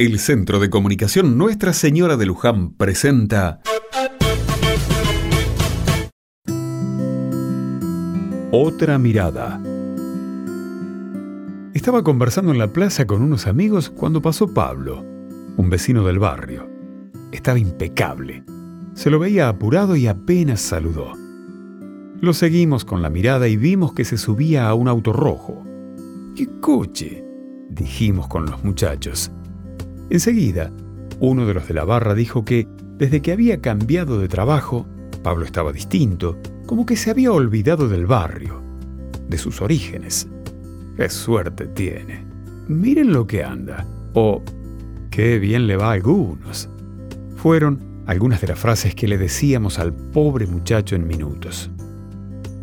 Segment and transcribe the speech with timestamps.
[0.00, 3.60] El Centro de Comunicación Nuestra Señora de Luján presenta
[8.52, 9.60] Otra mirada.
[11.74, 15.04] Estaba conversando en la plaza con unos amigos cuando pasó Pablo,
[15.56, 16.70] un vecino del barrio.
[17.32, 18.44] Estaba impecable.
[18.94, 21.14] Se lo veía apurado y apenas saludó.
[22.20, 25.64] Lo seguimos con la mirada y vimos que se subía a un auto rojo.
[26.36, 27.24] ¡Qué coche!
[27.68, 29.32] dijimos con los muchachos.
[30.10, 30.72] Enseguida,
[31.20, 34.86] uno de los de la barra dijo que, desde que había cambiado de trabajo,
[35.22, 38.62] Pablo estaba distinto, como que se había olvidado del barrio,
[39.28, 40.28] de sus orígenes.
[40.96, 42.24] ¡Qué suerte tiene!
[42.68, 43.86] Miren lo que anda.
[44.14, 44.42] O,
[45.10, 46.68] qué bien le va a algunos.
[47.36, 51.70] Fueron algunas de las frases que le decíamos al pobre muchacho en minutos.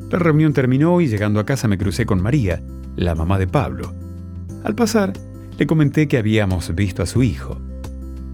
[0.09, 2.61] La reunión terminó y llegando a casa me crucé con María,
[2.95, 3.93] la mamá de Pablo.
[4.63, 5.13] Al pasar,
[5.57, 7.57] le comenté que habíamos visto a su hijo.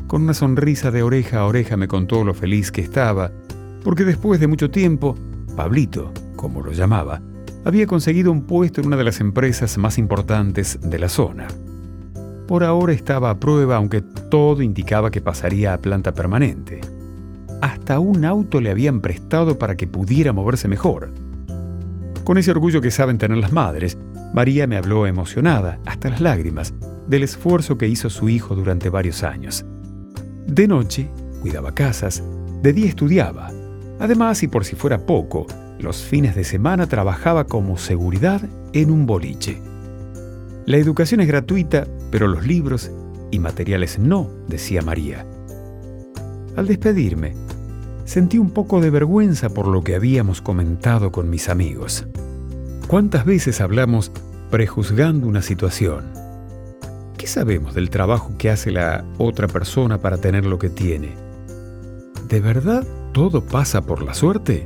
[0.08, 3.32] Con una sonrisa de oreja a oreja me contó lo feliz que estaba,
[3.84, 5.16] porque después de mucho tiempo,
[5.56, 7.22] Pablito, como lo llamaba,
[7.64, 11.48] había conseguido un puesto en una de las empresas más importantes de la zona.
[12.48, 16.82] Por ahora estaba a prueba, aunque todo indicaba que pasaría a planta permanente.
[17.62, 21.12] Hasta un auto le habían prestado para que pudiera moverse mejor.
[22.24, 23.98] Con ese orgullo que saben tener las madres,
[24.34, 26.74] María me habló emocionada, hasta las lágrimas,
[27.12, 29.66] del esfuerzo que hizo su hijo durante varios años.
[30.48, 31.10] De noche,
[31.42, 32.24] cuidaba casas,
[32.64, 33.52] de día estudiaba.
[34.00, 35.46] Además, y por si fuera poco,
[35.78, 39.62] los fines de semana trabajaba como seguridad en un boliche.
[40.66, 42.90] La educación es gratuita, pero los libros
[43.30, 45.26] y materiales no, decía María.
[46.56, 47.34] Al despedirme,
[48.06, 52.08] sentí un poco de vergüenza por lo que habíamos comentado con mis amigos.
[52.88, 54.14] ¿Cuántas veces hablamos
[54.50, 56.21] prejuzgando una situación?
[57.22, 61.16] ¿Qué sabemos del trabajo que hace la otra persona para tener lo que tiene?
[62.28, 64.66] ¿De verdad todo pasa por la suerte?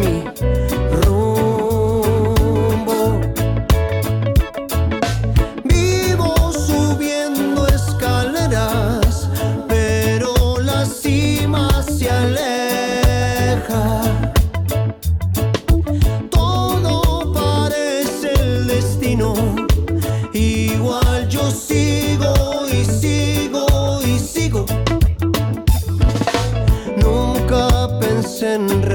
[28.51, 28.90] en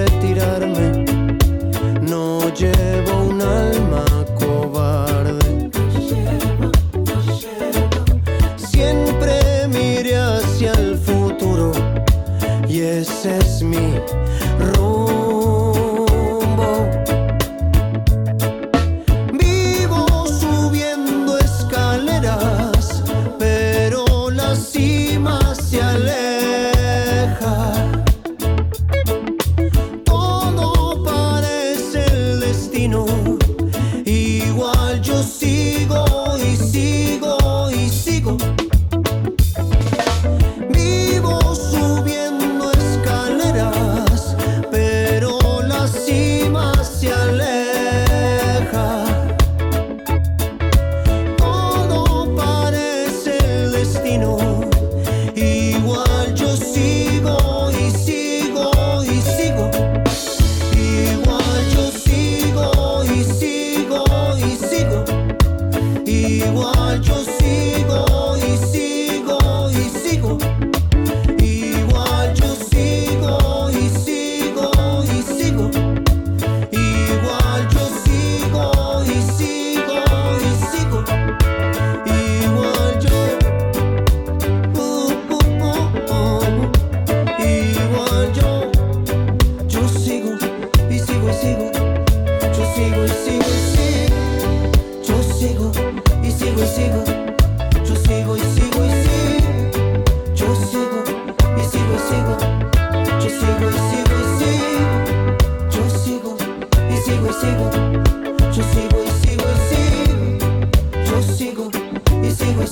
[66.54, 66.75] you.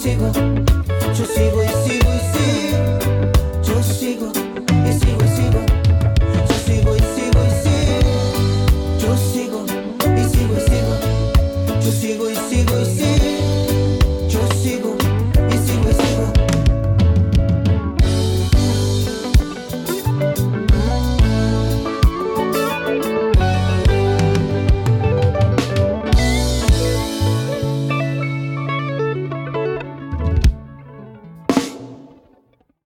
[0.04, 0.30] sigo,
[1.18, 1.63] yo sigo